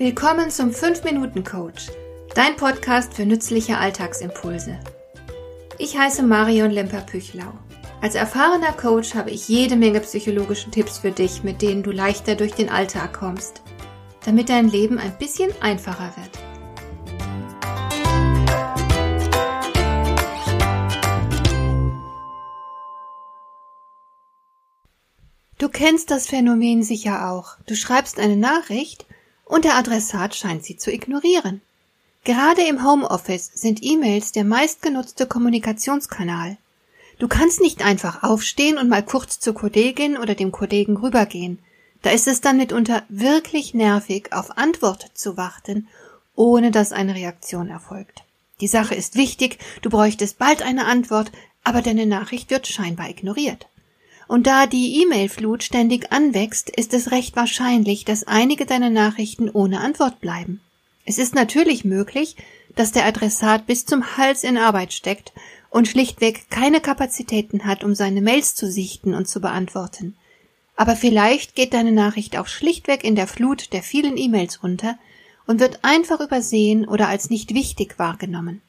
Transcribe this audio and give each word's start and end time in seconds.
Willkommen 0.00 0.50
zum 0.50 0.70
5-Minuten-Coach, 0.70 1.88
dein 2.34 2.56
Podcast 2.56 3.12
für 3.12 3.26
nützliche 3.26 3.76
Alltagsimpulse. 3.76 4.80
Ich 5.76 5.98
heiße 5.98 6.22
Marion 6.22 6.70
Lemper-Püchlau. 6.70 7.52
Als 8.00 8.14
erfahrener 8.14 8.72
Coach 8.72 9.14
habe 9.14 9.30
ich 9.30 9.46
jede 9.46 9.76
Menge 9.76 10.00
psychologische 10.00 10.70
Tipps 10.70 10.96
für 10.96 11.10
dich, 11.10 11.42
mit 11.42 11.60
denen 11.60 11.82
du 11.82 11.90
leichter 11.90 12.34
durch 12.34 12.54
den 12.54 12.70
Alltag 12.70 13.12
kommst, 13.12 13.60
damit 14.24 14.48
dein 14.48 14.70
Leben 14.70 14.96
ein 14.96 15.18
bisschen 15.18 15.50
einfacher 15.60 16.14
wird. 16.16 16.30
Du 25.58 25.68
kennst 25.68 26.10
das 26.10 26.26
Phänomen 26.26 26.82
sicher 26.82 27.30
auch. 27.30 27.58
Du 27.66 27.76
schreibst 27.76 28.18
eine 28.18 28.38
Nachricht 28.38 29.04
und 29.50 29.64
der 29.64 29.76
Adressat 29.76 30.34
scheint 30.36 30.64
sie 30.64 30.76
zu 30.76 30.92
ignorieren. 30.92 31.60
Gerade 32.22 32.62
im 32.62 32.86
Homeoffice 32.86 33.50
sind 33.52 33.80
E-Mails 33.82 34.30
der 34.30 34.44
meistgenutzte 34.44 35.26
Kommunikationskanal. 35.26 36.56
Du 37.18 37.26
kannst 37.28 37.60
nicht 37.60 37.84
einfach 37.84 38.22
aufstehen 38.22 38.78
und 38.78 38.88
mal 38.88 39.04
kurz 39.04 39.40
zur 39.40 39.54
Kollegin 39.54 40.16
oder 40.16 40.34
dem 40.34 40.52
Kollegen 40.52 40.96
rübergehen. 40.96 41.58
Da 42.02 42.10
ist 42.10 42.28
es 42.28 42.40
dann 42.40 42.58
mitunter 42.58 43.02
wirklich 43.08 43.74
nervig, 43.74 44.32
auf 44.32 44.56
Antwort 44.56 45.10
zu 45.14 45.36
warten, 45.36 45.88
ohne 46.36 46.70
dass 46.70 46.92
eine 46.92 47.14
Reaktion 47.14 47.68
erfolgt. 47.68 48.22
Die 48.60 48.68
Sache 48.68 48.94
ist 48.94 49.16
wichtig, 49.16 49.58
du 49.82 49.90
bräuchtest 49.90 50.38
bald 50.38 50.62
eine 50.62 50.86
Antwort, 50.86 51.32
aber 51.64 51.82
deine 51.82 52.06
Nachricht 52.06 52.50
wird 52.50 52.68
scheinbar 52.68 53.10
ignoriert. 53.10 53.66
Und 54.30 54.46
da 54.46 54.68
die 54.68 55.02
E-Mail-Flut 55.02 55.64
ständig 55.64 56.12
anwächst, 56.12 56.70
ist 56.70 56.94
es 56.94 57.10
recht 57.10 57.34
wahrscheinlich, 57.34 58.04
dass 58.04 58.28
einige 58.28 58.64
deiner 58.64 58.88
Nachrichten 58.88 59.50
ohne 59.50 59.80
Antwort 59.80 60.20
bleiben. 60.20 60.60
Es 61.04 61.18
ist 61.18 61.34
natürlich 61.34 61.84
möglich, 61.84 62.36
dass 62.76 62.92
der 62.92 63.06
Adressat 63.06 63.66
bis 63.66 63.86
zum 63.86 64.16
Hals 64.16 64.44
in 64.44 64.56
Arbeit 64.56 64.92
steckt 64.92 65.32
und 65.68 65.88
schlichtweg 65.88 66.48
keine 66.48 66.80
Kapazitäten 66.80 67.64
hat, 67.64 67.82
um 67.82 67.96
seine 67.96 68.20
Mails 68.20 68.54
zu 68.54 68.70
sichten 68.70 69.14
und 69.14 69.26
zu 69.26 69.40
beantworten. 69.40 70.14
Aber 70.76 70.94
vielleicht 70.94 71.56
geht 71.56 71.74
deine 71.74 71.90
Nachricht 71.90 72.38
auch 72.38 72.46
schlichtweg 72.46 73.02
in 73.02 73.16
der 73.16 73.26
Flut 73.26 73.72
der 73.72 73.82
vielen 73.82 74.16
E-Mails 74.16 74.58
unter 74.58 74.96
und 75.48 75.58
wird 75.58 75.80
einfach 75.82 76.20
übersehen 76.20 76.86
oder 76.86 77.08
als 77.08 77.30
nicht 77.30 77.52
wichtig 77.52 77.98
wahrgenommen. 77.98 78.62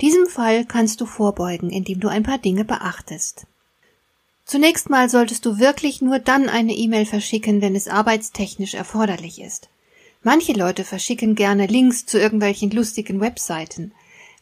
Diesem 0.00 0.26
Fall 0.26 0.64
kannst 0.64 1.00
du 1.00 1.06
vorbeugen, 1.06 1.70
indem 1.70 2.00
du 2.00 2.08
ein 2.08 2.24
paar 2.24 2.38
Dinge 2.38 2.64
beachtest. 2.64 3.46
Zunächst 4.46 4.88
mal 4.90 5.10
solltest 5.10 5.44
du 5.44 5.58
wirklich 5.58 6.00
nur 6.00 6.20
dann 6.20 6.48
eine 6.48 6.72
E-Mail 6.72 7.04
verschicken, 7.04 7.60
wenn 7.60 7.74
es 7.74 7.88
arbeitstechnisch 7.88 8.74
erforderlich 8.74 9.40
ist. 9.40 9.68
Manche 10.22 10.52
Leute 10.52 10.84
verschicken 10.84 11.34
gerne 11.34 11.66
Links 11.66 12.06
zu 12.06 12.16
irgendwelchen 12.18 12.70
lustigen 12.70 13.20
Webseiten. 13.20 13.92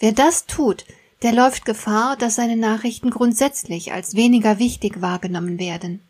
Wer 0.00 0.10
das 0.10 0.46
tut, 0.46 0.84
der 1.22 1.32
läuft 1.32 1.64
Gefahr, 1.64 2.16
dass 2.16 2.34
seine 2.34 2.56
Nachrichten 2.56 3.10
grundsätzlich 3.10 3.92
als 3.92 4.16
weniger 4.16 4.58
wichtig 4.58 5.00
wahrgenommen 5.00 5.60
werden. 5.60 6.00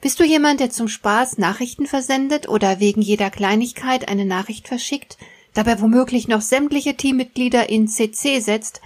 Bist 0.00 0.18
du 0.18 0.24
jemand, 0.24 0.58
der 0.58 0.70
zum 0.70 0.88
Spaß 0.88 1.38
Nachrichten 1.38 1.86
versendet 1.86 2.48
oder 2.48 2.80
wegen 2.80 3.02
jeder 3.02 3.30
Kleinigkeit 3.30 4.08
eine 4.08 4.24
Nachricht 4.24 4.66
verschickt, 4.66 5.16
dabei 5.54 5.80
womöglich 5.80 6.26
noch 6.26 6.40
sämtliche 6.40 6.96
Teammitglieder 6.96 7.68
in 7.68 7.86
CC 7.86 8.40
setzt 8.40 8.80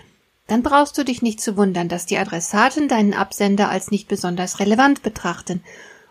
dann 0.47 0.63
brauchst 0.63 0.99
du 0.99 1.05
dich 1.05 1.23
nicht 1.23 1.41
zu 1.41 1.57
wundern, 1.57 1.89
dass 1.89 2.07
die 2.07 2.19
Adressaten 2.19 2.89
deinen 2.89 3.15
Absender 3.15 3.69
als 3.69 3.91
nicht 3.91 4.09
besonders 4.09 4.59
relevant 4.59 5.03
betrachten 5.03 5.63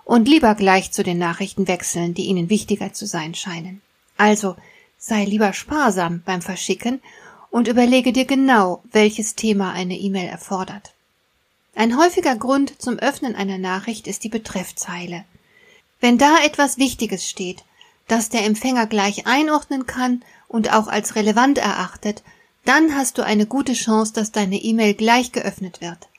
und 0.06 0.28
lieber 0.28 0.56
gleich 0.56 0.92
zu 0.92 1.04
den 1.04 1.18
Nachrichten 1.18 1.68
wechseln, 1.68 2.14
die 2.14 2.26
ihnen 2.26 2.50
wichtiger 2.50 2.94
zu 2.94 3.06
sein 3.06 3.36
scheinen. 3.36 3.82
Also 4.18 4.56
sei 4.98 5.26
lieber 5.26 5.54
sparsam 5.54 6.22
beim 6.26 6.42
Verschicken 6.42 7.02
und 7.50 7.68
überlege 7.68 8.14
dir 8.14 8.26
genau, 8.26 8.82
welches 8.92 9.36
Thema 9.36 9.74
eine 9.74 9.98
E-Mail 9.98 10.28
erfordert. 10.28 10.94
Ein 11.76 11.98
häufiger 11.98 12.36
Grund 12.36 12.82
zum 12.82 13.00
Öffnen 13.00 13.36
einer 13.36 13.58
Nachricht 13.58 14.08
ist 14.08 14.24
die 14.24 14.30
Betreffzeile. 14.30 15.26
Wenn 16.00 16.18
da 16.18 16.38
etwas 16.44 16.78
Wichtiges 16.78 17.30
steht, 17.30 17.64
das 18.08 18.30
der 18.30 18.46
Empfänger 18.46 18.88
gleich 18.88 19.28
einordnen 19.28 19.86
kann 19.86 20.24
und 20.48 20.74
auch 20.74 20.88
als 20.88 21.16
relevant 21.16 21.58
erachtet, 21.58 22.24
dann 22.66 22.96
hast 22.96 23.18
du 23.18 23.26
eine 23.26 23.46
gute 23.46 23.74
Chance, 23.74 24.14
dass 24.14 24.32
deine 24.32 24.58
E-Mail 24.58 24.94
gleich 24.94 25.32
geöffnet 25.32 25.82
wird. 25.82 26.10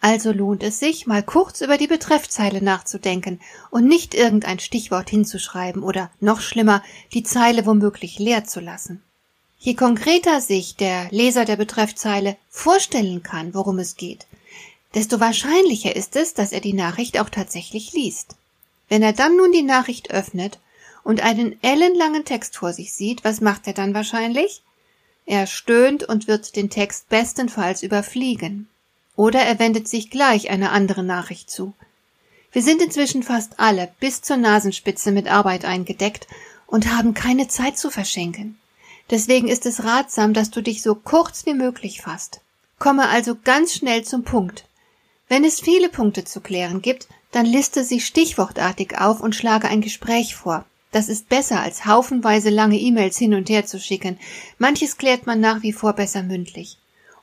Also 0.00 0.32
lohnt 0.32 0.62
es 0.62 0.78
sich, 0.78 1.06
mal 1.06 1.22
kurz 1.22 1.60
über 1.60 1.76
die 1.76 1.86
Betreffzeile 1.86 2.62
nachzudenken 2.62 3.38
und 3.70 3.86
nicht 3.86 4.14
irgendein 4.14 4.58
Stichwort 4.58 5.10
hinzuschreiben 5.10 5.82
oder 5.82 6.10
noch 6.20 6.40
schlimmer, 6.40 6.82
die 7.12 7.22
Zeile 7.22 7.66
womöglich 7.66 8.18
leer 8.18 8.44
zu 8.44 8.60
lassen. 8.60 9.02
Je 9.58 9.74
konkreter 9.74 10.40
sich 10.40 10.76
der 10.76 11.08
Leser 11.10 11.44
der 11.44 11.56
Betreffzeile 11.56 12.38
vorstellen 12.48 13.22
kann, 13.22 13.52
worum 13.52 13.78
es 13.78 13.96
geht, 13.96 14.26
desto 14.94 15.20
wahrscheinlicher 15.20 15.94
ist 15.94 16.16
es, 16.16 16.32
dass 16.32 16.52
er 16.52 16.60
die 16.60 16.72
Nachricht 16.72 17.20
auch 17.20 17.28
tatsächlich 17.28 17.92
liest. 17.92 18.36
Wenn 18.88 19.02
er 19.02 19.12
dann 19.12 19.36
nun 19.36 19.52
die 19.52 19.62
Nachricht 19.62 20.10
öffnet 20.10 20.58
und 21.04 21.22
einen 21.22 21.62
ellenlangen 21.62 22.24
Text 22.24 22.56
vor 22.56 22.72
sich 22.72 22.94
sieht, 22.94 23.22
was 23.22 23.42
macht 23.42 23.66
er 23.66 23.74
dann 23.74 23.92
wahrscheinlich? 23.92 24.62
Er 25.26 25.46
stöhnt 25.46 26.04
und 26.04 26.26
wird 26.26 26.56
den 26.56 26.70
Text 26.70 27.08
bestenfalls 27.08 27.82
überfliegen. 27.82 28.68
Oder 29.16 29.40
er 29.40 29.58
wendet 29.58 29.88
sich 29.88 30.10
gleich 30.10 30.50
einer 30.50 30.72
anderen 30.72 31.06
Nachricht 31.06 31.50
zu. 31.50 31.74
Wir 32.52 32.62
sind 32.62 32.82
inzwischen 32.82 33.22
fast 33.22 33.60
alle 33.60 33.92
bis 34.00 34.22
zur 34.22 34.36
Nasenspitze 34.36 35.12
mit 35.12 35.30
Arbeit 35.30 35.64
eingedeckt 35.64 36.26
und 36.66 36.92
haben 36.92 37.14
keine 37.14 37.48
Zeit 37.48 37.78
zu 37.78 37.90
verschenken. 37.90 38.58
Deswegen 39.10 39.48
ist 39.48 39.66
es 39.66 39.84
ratsam, 39.84 40.34
dass 40.34 40.50
du 40.50 40.62
dich 40.62 40.82
so 40.82 40.94
kurz 40.94 41.46
wie 41.46 41.54
möglich 41.54 42.00
fasst. 42.00 42.40
Komme 42.78 43.08
also 43.08 43.36
ganz 43.42 43.74
schnell 43.74 44.04
zum 44.04 44.24
Punkt. 44.24 44.64
Wenn 45.28 45.44
es 45.44 45.60
viele 45.60 45.88
Punkte 45.88 46.24
zu 46.24 46.40
klären 46.40 46.80
gibt, 46.80 47.08
dann 47.30 47.46
liste 47.46 47.84
sie 47.84 48.00
stichwortartig 48.00 48.98
auf 48.98 49.20
und 49.20 49.36
schlage 49.36 49.68
ein 49.68 49.80
Gespräch 49.80 50.34
vor. 50.34 50.64
Das 50.92 51.08
ist 51.08 51.28
besser, 51.28 51.60
als 51.60 51.86
haufenweise 51.86 52.50
lange 52.50 52.78
E-Mails 52.78 53.16
hin 53.16 53.34
und 53.34 53.48
her 53.48 53.64
zu 53.64 53.78
schicken. 53.78 54.18
Manches 54.58 54.96
klärt 54.96 55.26
man 55.26 55.40
nach 55.40 55.62
wie 55.62 55.72
vor 55.72 55.92
besser 55.92 56.22
mündlich. 56.22 56.78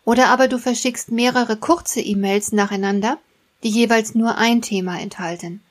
Oder 0.06 0.30
aber 0.30 0.48
du 0.48 0.58
verschickst 0.58 1.12
mehrere 1.12 1.58
kurze 1.58 2.00
E-Mails 2.00 2.54
nacheinander, 2.54 3.18
die 3.64 3.70
jeweils 3.70 4.16
nur 4.16 4.38
ein 4.38 4.62
Thema 4.62 5.00
enthalten. 5.00 5.62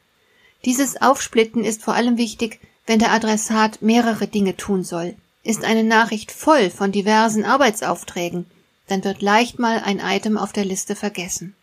Dieses 0.65 1.01
Aufsplitten 1.01 1.65
ist 1.65 1.83
vor 1.83 1.95
allem 1.95 2.19
wichtig, 2.19 2.61
wenn 2.87 2.99
der 2.99 3.12
Adressat 3.12 3.81
mehrere 3.81 4.27
Dinge 4.27 4.57
tun 4.57 4.84
soll. 4.84 5.15
Ist 5.43 5.65
eine 5.65 5.84
Nachricht 5.84 6.33
voll 6.33 6.71
von 6.71 6.93
diversen 6.93 7.45
Arbeitsaufträgen, 7.45 8.47
dann 8.89 9.05
wird 9.05 9.23
leicht 9.23 9.59
mal 9.59 9.81
ein 9.81 10.01
Item 10.01 10.37
auf 10.37 10.53
der 10.53 10.65
Liste 10.65 10.97
vergessen. 10.97 11.55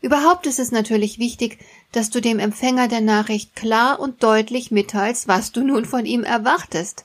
Überhaupt 0.00 0.46
ist 0.46 0.58
es 0.58 0.70
natürlich 0.70 1.18
wichtig, 1.18 1.58
dass 1.92 2.10
du 2.10 2.20
dem 2.20 2.38
Empfänger 2.38 2.88
der 2.88 3.00
Nachricht 3.00 3.56
klar 3.56 3.98
und 3.98 4.22
deutlich 4.22 4.70
mitteilst, 4.70 5.26
was 5.26 5.52
du 5.52 5.62
nun 5.64 5.84
von 5.84 6.06
ihm 6.06 6.22
erwartest. 6.22 7.04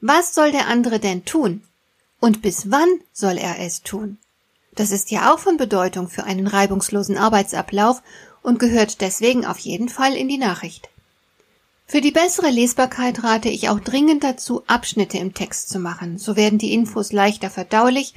Was 0.00 0.34
soll 0.34 0.50
der 0.50 0.66
andere 0.66 0.98
denn 0.98 1.24
tun? 1.24 1.62
Und 2.20 2.42
bis 2.42 2.70
wann 2.70 2.88
soll 3.12 3.38
er 3.38 3.60
es 3.60 3.82
tun? 3.82 4.18
Das 4.74 4.90
ist 4.90 5.10
ja 5.10 5.32
auch 5.32 5.38
von 5.38 5.56
Bedeutung 5.56 6.08
für 6.08 6.24
einen 6.24 6.46
reibungslosen 6.46 7.16
Arbeitsablauf 7.16 8.02
und 8.42 8.58
gehört 8.58 9.00
deswegen 9.00 9.46
auf 9.46 9.58
jeden 9.58 9.88
Fall 9.88 10.14
in 10.14 10.28
die 10.28 10.38
Nachricht. 10.38 10.88
Für 11.86 12.00
die 12.00 12.10
bessere 12.10 12.50
Lesbarkeit 12.50 13.22
rate 13.22 13.48
ich 13.48 13.68
auch 13.68 13.78
dringend 13.78 14.24
dazu, 14.24 14.64
Abschnitte 14.66 15.18
im 15.18 15.34
Text 15.34 15.68
zu 15.68 15.78
machen. 15.78 16.18
So 16.18 16.34
werden 16.34 16.58
die 16.58 16.72
Infos 16.72 17.12
leichter 17.12 17.48
verdaulich 17.48 18.14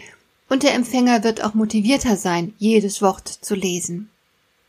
und 0.49 0.63
der 0.63 0.73
Empfänger 0.73 1.23
wird 1.23 1.43
auch 1.43 1.53
motivierter 1.53 2.17
sein, 2.17 2.53
jedes 2.57 3.01
Wort 3.01 3.27
zu 3.27 3.55
lesen. 3.55 4.09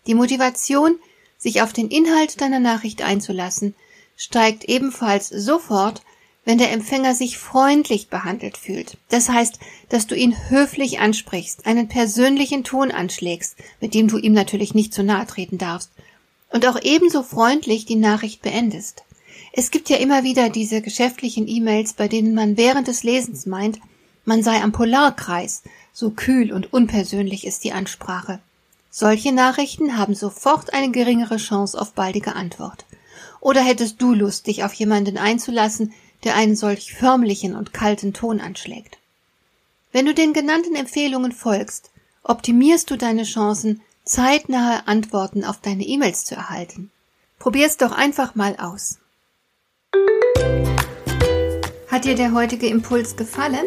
Die 0.06 0.14
Motivation, 0.14 0.96
sich 1.38 1.62
auf 1.62 1.72
den 1.72 1.88
Inhalt 1.88 2.40
deiner 2.40 2.60
Nachricht 2.60 3.02
einzulassen, 3.02 3.74
steigt 4.16 4.64
ebenfalls 4.64 5.28
sofort, 5.28 6.02
wenn 6.44 6.58
der 6.58 6.72
Empfänger 6.72 7.14
sich 7.14 7.38
freundlich 7.38 8.08
behandelt 8.08 8.56
fühlt. 8.56 8.96
Das 9.08 9.28
heißt, 9.28 9.58
dass 9.88 10.06
du 10.06 10.14
ihn 10.14 10.36
höflich 10.48 11.00
ansprichst, 11.00 11.66
einen 11.66 11.88
persönlichen 11.88 12.64
Ton 12.64 12.90
anschlägst, 12.90 13.56
mit 13.80 13.94
dem 13.94 14.08
du 14.08 14.18
ihm 14.18 14.32
natürlich 14.32 14.74
nicht 14.74 14.92
zu 14.92 15.02
nahe 15.02 15.26
treten 15.26 15.58
darfst, 15.58 15.90
und 16.50 16.66
auch 16.66 16.80
ebenso 16.82 17.22
freundlich 17.22 17.86
die 17.86 17.96
Nachricht 17.96 18.42
beendest. 18.42 19.04
Es 19.52 19.70
gibt 19.70 19.88
ja 19.88 19.96
immer 19.96 20.24
wieder 20.24 20.48
diese 20.48 20.80
geschäftlichen 20.80 21.46
E-Mails, 21.48 21.92
bei 21.92 22.08
denen 22.08 22.34
man 22.34 22.56
während 22.56 22.88
des 22.88 23.02
Lesens 23.02 23.46
meint, 23.46 23.78
man 24.24 24.42
sei 24.42 24.62
am 24.62 24.72
Polarkreis, 24.72 25.62
so 25.92 26.10
kühl 26.10 26.52
und 26.52 26.72
unpersönlich 26.72 27.46
ist 27.46 27.64
die 27.64 27.72
Ansprache. 27.72 28.40
Solche 28.90 29.32
Nachrichten 29.32 29.96
haben 29.96 30.14
sofort 30.14 30.72
eine 30.72 30.90
geringere 30.90 31.36
Chance 31.36 31.80
auf 31.80 31.92
baldige 31.92 32.34
Antwort. 32.34 32.84
Oder 33.40 33.62
hättest 33.62 34.02
du 34.02 34.14
Lust, 34.14 34.46
dich 34.46 34.64
auf 34.64 34.72
jemanden 34.74 35.16
einzulassen, 35.16 35.92
der 36.24 36.34
einen 36.34 36.56
solch 36.56 36.92
förmlichen 36.92 37.56
und 37.56 37.72
kalten 37.72 38.12
Ton 38.12 38.40
anschlägt? 38.40 38.98
Wenn 39.92 40.06
du 40.06 40.14
den 40.14 40.32
genannten 40.32 40.74
Empfehlungen 40.74 41.32
folgst, 41.32 41.90
optimierst 42.22 42.90
du 42.90 42.96
deine 42.96 43.24
Chancen, 43.24 43.80
zeitnahe 44.04 44.86
Antworten 44.86 45.44
auf 45.44 45.60
deine 45.60 45.84
E-Mails 45.84 46.24
zu 46.24 46.34
erhalten. 46.34 46.90
Probier's 47.38 47.76
doch 47.76 47.92
einfach 47.92 48.34
mal 48.34 48.56
aus. 48.56 48.98
Hat 51.88 52.04
dir 52.04 52.14
der 52.14 52.32
heutige 52.32 52.66
Impuls 52.66 53.16
gefallen? 53.16 53.66